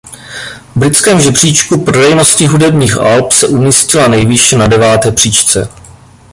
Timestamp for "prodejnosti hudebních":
1.83-2.97